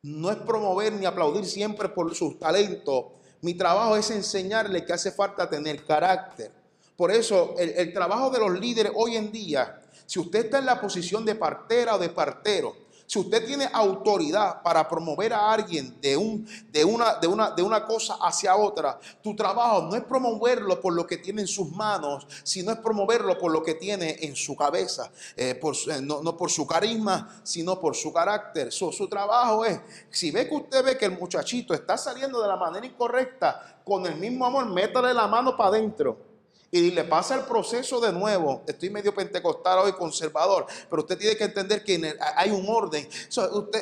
[0.04, 3.06] no es promover ni aplaudir siempre por sus talentos.
[3.42, 6.52] Mi trabajo es enseñarle que hace falta tener carácter.
[6.96, 10.80] Por eso el trabajo de los líderes hoy en día, si usted está en la
[10.80, 12.76] posición de partera o de partero,
[13.08, 17.64] Si usted tiene autoridad para promover a alguien de, un, de, una, de, una, de
[17.64, 21.72] una cosa hacia otra, tu trabajo no es promoverlo por lo que tiene en sus
[21.72, 25.10] manos, sino es promoverlo por lo que tiene en su cabeza.
[25.38, 28.74] Eh, eh, no, por su carisma, sino por su carácter.
[28.74, 32.58] su trabajo es, si ve que usted ve que el muchachito está saliendo de la
[32.58, 36.27] manera incorrecta, con el mismo amor, métale la mano para adentro
[36.72, 38.64] y le pasa el proceso de nuevo.
[38.68, 43.08] Estoy medio pentecostal hoy, conservador, pero usted tiene que entender que hay un orden.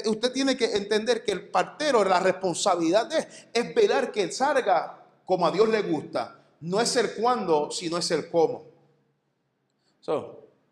[0.05, 5.47] usted, tiene que entender que el partero, la responsabilidad es, es velar que salga como
[5.47, 6.39] a Dios le gusta.
[6.61, 8.65] No es el cuándo, sino es el cómo.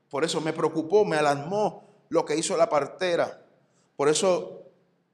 [0.09, 3.41] por eso me preocupó, me alarmó lo que hizo la partera.
[3.95, 4.61] Por eso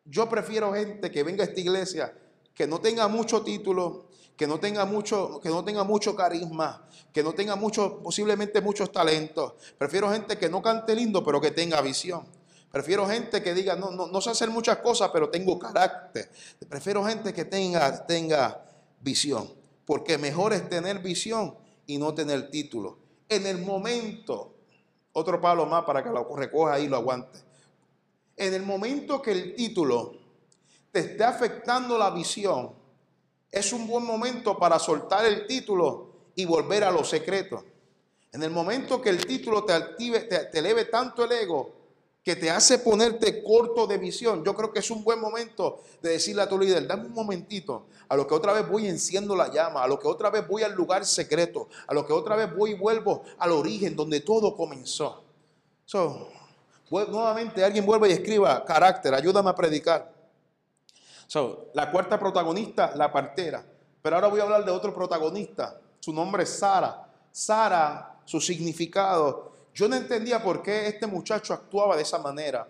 [0.06, 2.14] yo prefiero gente que venga a esta iglesia
[2.54, 4.09] que no tenga mucho título,
[4.40, 8.90] que no tenga mucho, que no tenga mucho carisma, que no tenga mucho, posiblemente muchos
[8.90, 9.56] talentos.
[9.78, 12.26] Prefiero gente que no cante lindo, pero que tenga visión.
[12.72, 16.32] Prefiero gente que diga, no, no, no sé hacer muchas cosas, pero tengo carácter.
[16.70, 18.64] Prefiero gente que tenga, tenga
[19.02, 19.54] visión.
[19.86, 22.98] Porque mejor es tener visión y no tener título.
[23.28, 24.56] En el momento,
[25.12, 27.40] otro palo más para que lo recoja y lo aguante.
[28.38, 30.14] En el momento que el título
[30.94, 32.79] te esté afectando la visión,
[33.52, 37.64] es un buen momento para soltar el título y volver a los secretos.
[38.32, 41.76] En el momento que el título te active, te, eleve tanto el ego
[42.24, 46.12] que te hace ponerte corto de visión, yo creo que es un buen momento de
[46.12, 49.52] decirle a tu líder, dame un momentito, a lo que otra vez voy enciendo la
[49.52, 52.56] llama, a lo que otra vez voy al lugar secreto, a lo que otra vez
[52.56, 55.24] voy y vuelvo al origen donde todo comenzó.
[56.92, 60.19] nuevamente alguien vuelve y escriba carácter, ayúdame a predicar
[61.74, 63.64] la cuarta protagonista, la partera.
[64.02, 65.80] Pero ahora voy a hablar de otro protagonista.
[66.00, 67.08] Su nombre es Sara.
[67.32, 69.52] Sara, su significado.
[69.74, 72.68] Yo no entendía por qué este muchacho actuaba de esa manera.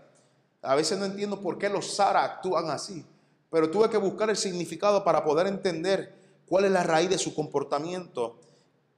[0.61, 3.05] A veces no entiendo por qué los Sara actúan así.
[3.49, 6.13] Pero tuve que buscar el significado para poder entender
[6.47, 8.39] cuál es la raíz de su comportamiento.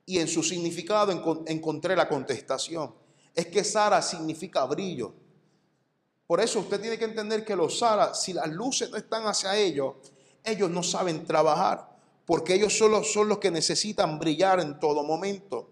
[0.05, 1.11] Y en su significado
[1.45, 2.93] encontré la contestación.
[3.35, 5.13] Es que Sara significa brillo.
[6.31, 9.57] Por eso usted tiene que entender que los Sara, si las luces no están hacia
[9.57, 9.95] ellos,
[10.45, 11.89] ellos no saben trabajar,
[12.25, 15.67] porque ellos solo son los que necesitan brillar en todo momento.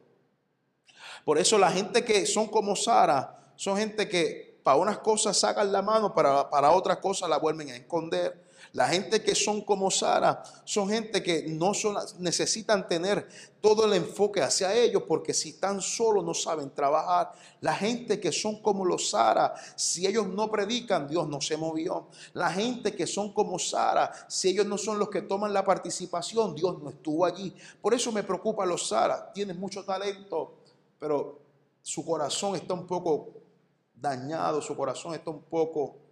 [1.23, 5.71] Por eso la gente que son como Sara, son gente que para unas cosas sacan
[5.71, 8.48] la mano, para, para otras cosas la vuelven a esconder.
[8.73, 13.27] La gente que son como Sara son gente que no son, necesitan tener
[13.61, 17.31] todo el enfoque hacia ellos porque si tan solo no saben trabajar.
[17.61, 22.07] La gente que son como los Sara, si ellos no predican, Dios no se movió.
[22.33, 26.53] La gente que son como Sara, si ellos no son los que toman la participación,
[26.55, 27.53] Dios no estuvo allí.
[27.81, 29.31] Por eso me preocupa los Sara.
[29.33, 30.59] Tienen mucho talento,
[30.99, 31.39] pero
[31.81, 33.29] su corazón está un poco
[33.95, 36.08] dañado, su corazón está un poco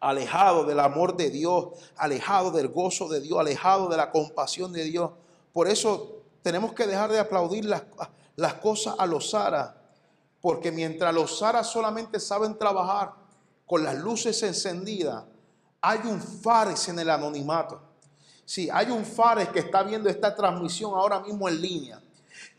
[0.00, 4.84] alejado del amor de Dios, alejado del gozo de Dios, alejado de la compasión de
[4.84, 5.10] Dios.
[5.52, 7.82] Por eso tenemos que dejar de aplaudir las,
[8.36, 9.76] las cosas a los Sara,
[10.40, 13.12] porque mientras los Sara solamente saben trabajar
[13.66, 15.24] con las luces encendidas,
[15.82, 17.80] hay un Fares en el anonimato.
[18.44, 22.02] Sí, hay un Fares que está viendo esta transmisión ahora mismo en línea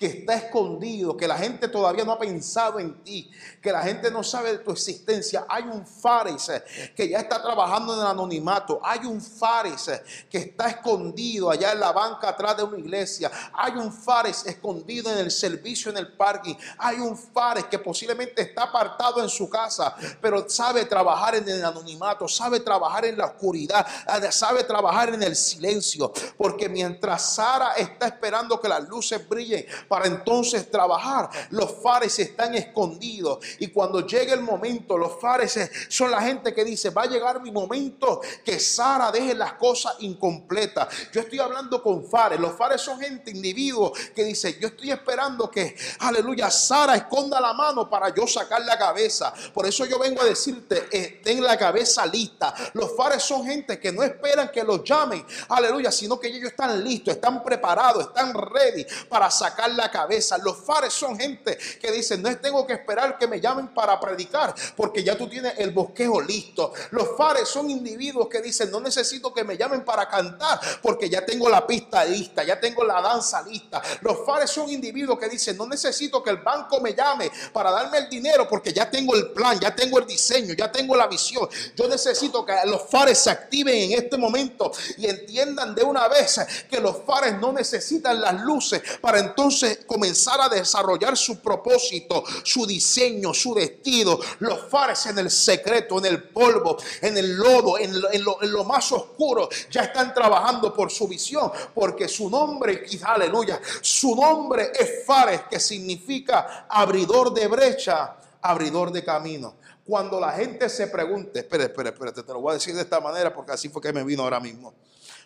[0.02, 3.30] que está escondido, que la gente todavía no ha pensado en ti,
[3.62, 5.46] que la gente no sabe de tu existencia.
[5.48, 6.52] Hay un Fares
[6.96, 8.80] que ya está trabajando en el anonimato.
[8.84, 9.92] Hay un Fares
[10.28, 13.30] que está escondido allá en la banca atrás de una iglesia.
[13.54, 16.56] Hay un Fares escondido en el servicio en el parking.
[16.80, 21.64] Hay un Fares que posiblemente está apartado en su casa, pero sabe trabajar en el
[21.64, 23.86] anonimato, sabe trabajar en la oscuridad,
[24.32, 26.12] sabe trabajar en el silencio.
[26.36, 31.30] Porque mientras Sara está esperando que las luces brillen, para entonces trabajar.
[31.50, 36.64] Los fares están escondidos y cuando llegue el momento, los fares son la gente que
[36.64, 40.88] dice, va a llegar mi momento que Sara deje las cosas incompletas.
[41.12, 42.40] Yo estoy hablando con fares.
[42.40, 47.52] Los fares son gente, individuos que dice, yo estoy esperando que, aleluya, Sara esconda la
[47.52, 49.34] mano para yo sacar la cabeza.
[49.54, 52.56] Por eso yo vengo a decirte, eh, ten la cabeza lista.
[52.76, 56.82] Los fares son gente que no esperan que los llamen, aleluya, sino que ellos están
[56.82, 60.38] listos, están preparados, están ready para sacar la cabeza.
[60.38, 64.54] Los fares son gente que dicen, no tengo que esperar que me llamen para predicar,
[64.76, 66.74] porque ya tú tienes el bosquejo listo.
[66.92, 71.26] Los fares son individuos que dicen, no necesito que me llamen para cantar, porque ya
[71.26, 73.82] tengo la pista lista, ya tengo la danza lista.
[74.02, 78.00] Los fares son individuos que dicen, no necesito que el banco me llame para darme
[78.00, 81.48] el dinero, porque ya tengo el plan, ya tengo el diseño, ya tengo la visión.
[81.76, 86.40] Yo necesito que los fares se activen en este momento y entiendan de una vez
[86.70, 92.66] que los fares no necesitan las luces para entonces comenzar a desarrollar su propósito, su
[92.66, 94.20] diseño, su destino.
[94.40, 97.94] Los fares en el secreto, en el polvo, en el lodo, en
[98.24, 104.72] lo, más oscuro, ya están trabajando por su visión, porque su nombre, aleluya, su nombre
[104.78, 109.56] es fares, que significa abridor de brecha, abridor de camino.
[109.86, 113.00] Cuando la gente se pregunte, espera, espera, espera, te lo voy a decir de esta
[113.00, 114.74] manera porque así fue que me vino ahora mismo.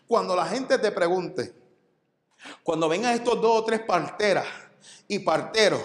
[0.08, 1.54] Cuando la gente te pregunte,
[2.64, 4.46] cuando vengan estos dos o tres parteras
[5.08, 5.82] y parteros,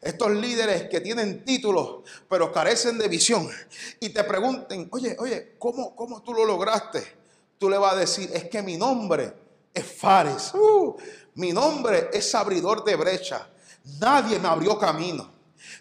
[0.00, 3.48] estos líderes que tienen títulos pero carecen de visión
[4.00, 7.02] y te pregunten, oye, oye, ¿cómo, cómo tú lo lograste?
[7.58, 9.32] Tú le vas a decir, es que mi nombre
[9.72, 10.96] es Fares, uh,
[11.34, 13.48] mi nombre es abridor de brecha,
[14.00, 15.30] nadie me abrió camino,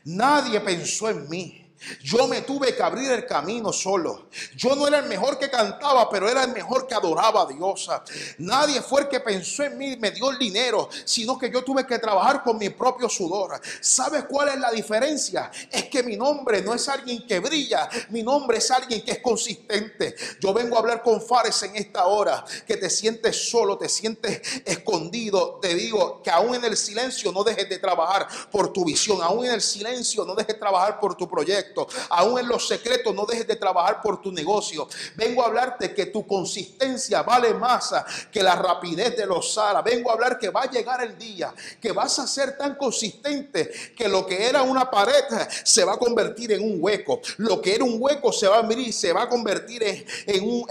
[0.05, 1.62] nadie pensó en mí.
[2.01, 4.27] Yo me tuve que abrir el camino solo.
[4.55, 7.89] Yo no era el mejor que cantaba, pero era el mejor que adoraba a Dios.
[8.37, 11.63] Nadie fue el que pensó en mí y me dio el dinero, sino que yo
[11.63, 13.59] tuve que trabajar con mi propio sudor.
[13.81, 15.51] ¿Sabes cuál es la diferencia?
[15.71, 19.19] Es que mi nombre no es alguien que brilla, mi nombre es alguien que es
[19.19, 20.15] consistente.
[20.39, 24.41] Yo vengo a hablar con Fares en esta hora, que te sientes solo, te sientes
[24.65, 25.59] escondido.
[25.61, 29.45] Te digo que aún en el silencio no dejes de trabajar por tu visión, aún
[29.45, 31.72] en el silencio no dejes de trabajar por tu proyecto
[32.09, 34.87] aún en los secretos, no dejes de trabajar por tu negocio.
[35.15, 37.93] Vengo a hablarte que tu consistencia vale más
[38.31, 39.83] que la rapidez de los alas.
[39.83, 43.71] Vengo a hablar que va a llegar el día que vas a ser tan consistente
[43.95, 45.23] que lo que era una pared
[45.63, 47.21] se va a convertir en un hueco.
[47.37, 50.67] Lo que era un hueco se va a abrir, se va a convertir en, un,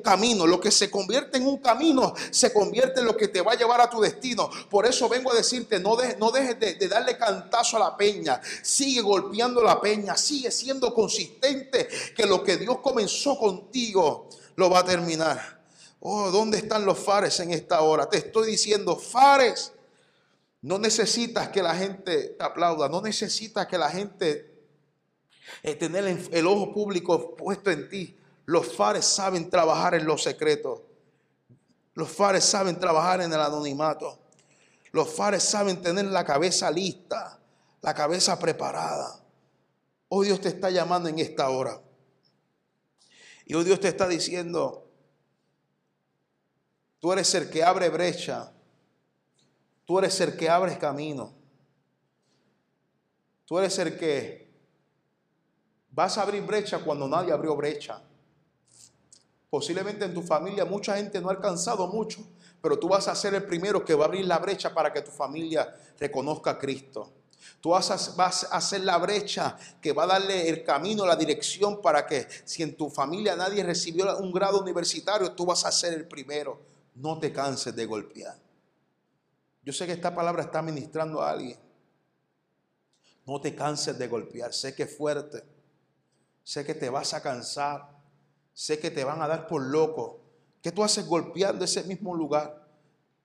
[0.00, 0.46] camino.
[0.46, 3.56] Lo que se convierte en un camino se convierte en lo que te va a
[3.56, 4.50] llevar a tu destino.
[4.70, 8.40] Por eso vengo a decirte, no, no dejes de, de darle cantazo a la peña.
[8.62, 14.80] Sigue golpeando la peña, sigue siendo consistente que lo que Dios comenzó contigo lo va
[14.80, 15.60] a terminar.
[16.00, 18.08] Oh, ¿dónde están los fares en esta hora?
[18.08, 19.72] Te estoy diciendo, fares,
[20.62, 24.52] no necesitas que la gente te aplauda, no necesitas que la gente
[25.62, 28.16] eh, tener el ojo público puesto en ti.
[28.46, 30.80] Los fares saben trabajar en los secretos.
[31.94, 34.18] Los fares saben trabajar en el anonimato.
[34.92, 37.41] Los fares saben tener la cabeza lista
[37.82, 39.20] la cabeza preparada.
[40.08, 41.80] Hoy Dios te está llamando en esta hora.
[43.44, 44.88] Y hoy Dios te está diciendo,
[47.00, 48.52] tú eres el que abre brecha,
[49.84, 51.34] tú eres el que abre camino,
[53.44, 54.48] tú eres el que
[55.90, 58.00] vas a abrir brecha cuando nadie abrió brecha.
[59.50, 62.24] Posiblemente en tu familia mucha gente no ha alcanzado mucho,
[62.62, 65.02] pero tú vas a ser el primero que va a abrir la brecha para que
[65.02, 67.21] tu familia reconozca a Cristo.
[67.60, 68.26] Tú vas a,
[68.56, 72.76] hacer la brecha que va a darle el camino, la dirección para que si en
[72.76, 76.60] tu familia nadie recibió un grado universitario, tú vas a ser el primero.
[76.96, 78.36] No te canses de golpear.
[79.62, 81.58] Yo sé que esta palabra está ministrando a alguien.
[83.24, 84.52] No te canses de golpear.
[84.52, 85.44] Sé que es fuerte.
[86.42, 87.88] Sé que te vas a cansar.
[88.52, 90.20] Sé que te van a dar por loco.
[90.60, 92.66] ¿Qué tú haces golpeando ese mismo lugar?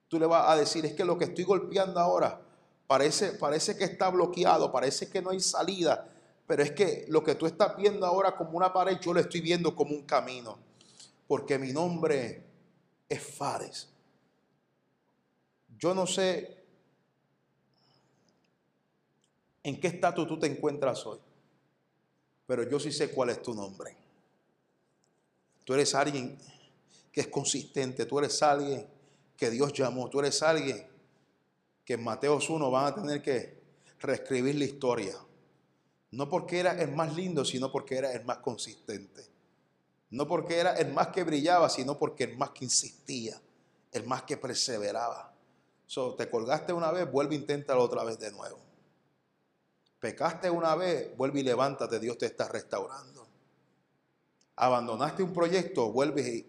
[0.06, 2.47] Tú le vas a decir, es que lo que estoy golpeando ahora
[2.88, 6.08] Parece, parece que está bloqueado, parece que no hay salida,
[6.46, 9.42] pero es que lo que tú estás viendo ahora como una pared, yo lo estoy
[9.42, 10.58] viendo como un camino,
[11.26, 12.42] porque mi nombre
[13.06, 13.90] es Fares.
[15.78, 16.64] Yo no sé
[19.62, 21.18] en qué estatus tú te encuentras hoy,
[22.46, 23.94] pero yo sí sé cuál es tu nombre.
[25.62, 26.38] Tú eres alguien
[27.12, 28.88] que es consistente, tú eres alguien
[29.36, 30.86] que Dios llamó, tú eres alguien
[31.88, 33.62] que en Mateos 1 van a tener que
[34.00, 35.16] reescribir la historia.
[36.10, 39.26] No porque era el más lindo, sino porque era el más consistente.
[40.10, 43.40] No porque era el más que brillaba, sino porque el más que insistía,
[43.90, 45.32] el más que perseveraba.
[45.86, 48.58] So, te colgaste una vez, vuelve e inténtalo otra vez de nuevo.
[49.98, 53.26] Pecaste una vez, vuelve y levántate, Dios te está restaurando.
[54.56, 56.46] Abandonaste un proyecto, vuelve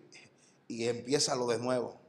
[0.67, 2.08] y, y de nuevo.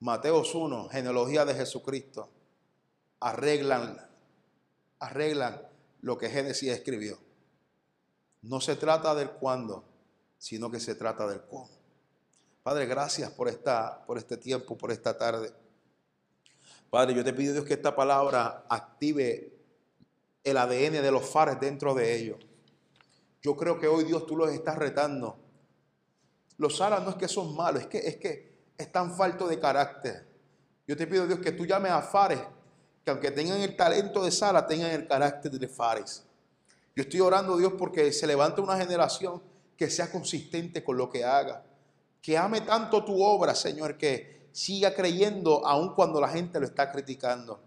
[0.00, 2.28] Mateos 1, genealogía de Jesucristo,
[3.20, 3.98] arreglan,
[4.98, 5.62] arreglan
[6.02, 7.18] lo que Génesis escribió.
[8.42, 9.84] No se trata del cuándo,
[10.38, 11.70] sino que se trata del cómo.
[12.62, 15.52] Padre, gracias por, esta, por este tiempo, por esta tarde.
[16.90, 19.52] Padre, yo te pido Dios que esta palabra active
[20.44, 22.38] el ADN de los fares dentro de ellos.
[23.42, 25.38] Yo creo que hoy Dios tú los estás retando.
[26.58, 30.26] Los alas no es que son malos, es que, es que están faltos de carácter.
[30.86, 32.40] Yo te pido, Dios, que tú llames a Fares,
[33.04, 36.24] que aunque tengan el talento de Sara, tengan el carácter de Fares.
[36.94, 39.42] Yo estoy orando, Dios, porque se levante una generación
[39.76, 41.62] que sea consistente con lo que haga.
[42.22, 46.90] Que ame tanto tu obra, Señor, que siga creyendo aun cuando la gente lo está
[46.90, 47.60] criticando.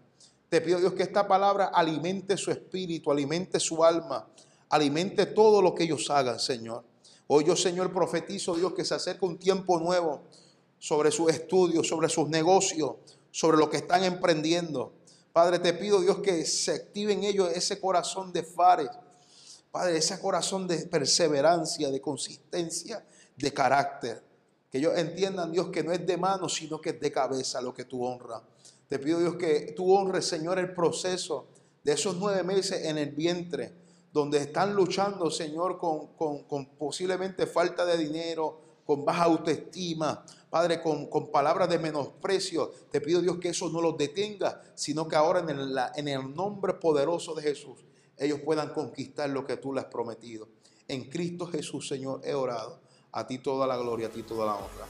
[0.48, 4.26] Te pido Dios que esta palabra alimente su espíritu, alimente su alma,
[4.68, 6.82] alimente todo lo que ellos hagan, Señor.
[7.28, 10.22] Hoy yo, Señor, profetizo, Dios, que se acerca un tiempo nuevo
[10.80, 12.96] sobre sus estudios, sobre sus negocios,
[13.30, 14.94] sobre lo que están emprendiendo.
[15.32, 18.90] Padre, te pido, Dios, que se active en ellos ese corazón de fares.
[19.70, 23.04] Padre, ese corazón de perseverancia, de consistencia,
[23.36, 24.22] de carácter.
[24.72, 27.72] Que ellos entiendan, Dios, que no es de mano, sino que es de cabeza lo
[27.72, 28.42] que tú honras.
[28.88, 31.46] Te pido, Dios, que tú honres, Señor, el proceso
[31.84, 33.72] de esos nueve meses en el vientre,
[34.12, 38.60] donde están luchando, Señor, con, con, posiblemente falta de dinero,
[38.90, 42.72] con baja autoestima, Padre, con, con, palabras de menosprecio.
[42.90, 46.34] Te pido, Dios, que eso no los detenga, sino que ahora en el, en el
[46.34, 47.84] nombre poderoso de Jesús,
[48.16, 50.48] ellos puedan conquistar lo que tú les has prometido.
[50.88, 52.80] En Cristo Jesús, Señor, he orado.
[53.12, 54.86] A ti toda la gloria, a ti toda la honra.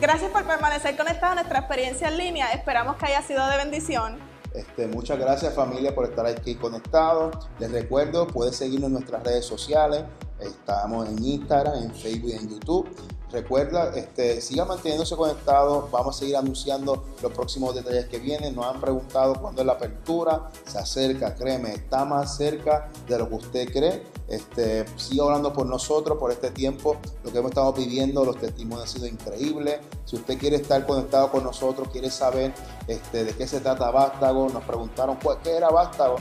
[0.00, 2.52] Gracias por permanecer conectado a nuestra experiencia en línea.
[2.52, 4.31] Esperamos que haya sido de bendición.
[4.54, 7.34] Este, muchas gracias familia por estar aquí conectados.
[7.58, 10.04] Les recuerdo, puedes seguirnos en nuestras redes sociales.
[10.38, 12.88] Estamos en Instagram, en Facebook y en YouTube.
[13.32, 15.88] Recuerda, este, siga manteniéndose conectado.
[15.90, 18.54] Vamos a seguir anunciando los próximos detalles que vienen.
[18.54, 20.50] Nos han preguntado cuándo es la apertura.
[20.66, 24.02] Se acerca, créeme, está más cerca de lo que usted cree.
[24.28, 26.96] Este, siga orando por nosotros, por este tiempo.
[27.24, 29.80] Lo que hemos estado pidiendo, los testimonios han sido increíbles.
[30.04, 32.52] Si usted quiere estar conectado con nosotros, quiere saber
[32.86, 36.16] este, de qué se trata Vástago, nos preguntaron qué era Vástago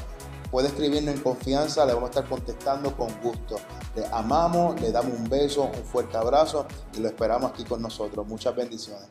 [0.52, 3.56] puede escribirnos en confianza, le vamos a estar contestando con gusto.
[3.96, 8.28] Le amamos, le damos un beso, un fuerte abrazo y lo esperamos aquí con nosotros.
[8.28, 9.08] Muchas bendiciones.